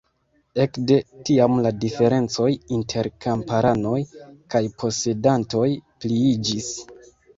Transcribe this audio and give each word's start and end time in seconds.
Ekde 0.61 0.95
tiam 1.29 1.59
la 1.65 1.71
diferencoj 1.83 2.47
inter 2.77 3.09
kamparanoj 3.25 3.99
kaj 4.55 4.63
posedantoj 4.85 5.67
pliiĝis. 6.05 6.73